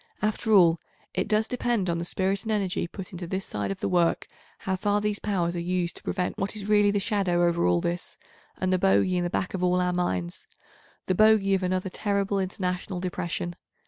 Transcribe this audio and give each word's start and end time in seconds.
After 0.19 0.51
all, 0.51 0.79
it 1.13 1.27
does 1.27 1.47
depend 1.47 1.87
on 1.87 1.99
the 1.99 2.05
spirit 2.05 2.41
and 2.41 2.51
energy 2.51 2.87
put 2.87 3.11
into 3.11 3.27
this 3.27 3.45
side 3.45 3.69
of 3.69 3.81
the 3.81 3.87
work, 3.87 4.25
how 4.57 4.75
far 4.75 4.99
these 4.99 5.19
powers 5.19 5.55
are 5.55 5.59
used 5.59 5.95
to 5.95 6.01
prevent 6.01 6.39
what 6.39 6.55
is 6.55 6.67
really 6.67 6.89
the 6.89 6.99
shadow 6.99 7.47
over 7.47 7.67
all 7.67 7.81
this 7.81 8.17
and 8.57 8.73
the 8.73 8.79
bogy 8.79 9.15
in 9.17 9.23
the 9.23 9.29
back 9.29 9.53
of 9.53 9.63
all 9.63 9.79
our 9.79 9.93
minds—the 9.93 11.13
bogy 11.13 11.53
of 11.53 11.61
another 11.61 11.91
terrible 11.91 12.39
international 12.39 12.99
depression. 12.99 13.55